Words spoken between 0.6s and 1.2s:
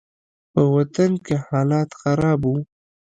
وطن